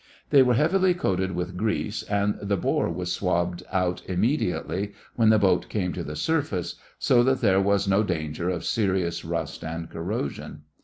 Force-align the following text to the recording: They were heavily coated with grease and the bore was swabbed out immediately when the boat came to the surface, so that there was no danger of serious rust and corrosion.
They 0.31 0.41
were 0.41 0.55
heavily 0.55 0.95
coated 0.95 1.33
with 1.33 1.55
grease 1.55 2.01
and 2.01 2.35
the 2.41 2.57
bore 2.57 2.89
was 2.89 3.11
swabbed 3.13 3.61
out 3.71 4.01
immediately 4.07 4.93
when 5.15 5.29
the 5.29 5.37
boat 5.37 5.69
came 5.69 5.93
to 5.93 6.03
the 6.03 6.15
surface, 6.15 6.73
so 6.97 7.21
that 7.21 7.41
there 7.41 7.61
was 7.61 7.87
no 7.87 8.01
danger 8.01 8.49
of 8.49 8.65
serious 8.65 9.23
rust 9.23 9.63
and 9.63 9.91
corrosion. 9.91 10.63